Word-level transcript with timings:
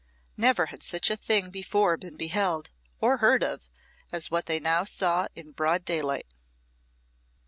Never 0.35 0.65
had 0.65 0.81
such 0.81 1.11
a 1.11 1.15
thing 1.15 1.51
before 1.51 1.95
been 1.95 2.17
beheld 2.17 2.71
or 2.99 3.17
heard 3.17 3.43
of 3.43 3.69
as 4.11 4.31
what 4.31 4.47
they 4.47 4.59
now 4.59 4.83
saw 4.83 5.27
in 5.35 5.51
broad 5.51 5.85
daylight. 5.85 6.33